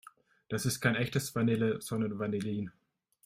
Das 0.49 0.65
ist 0.65 0.79
kein 0.81 0.95
echtes 0.95 1.35
Vanille, 1.35 1.79
sondern 1.79 2.17
Vanillin. 2.17 2.71